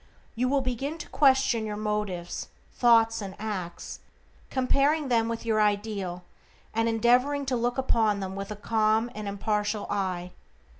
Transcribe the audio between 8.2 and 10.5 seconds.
with a calm and impartial eye.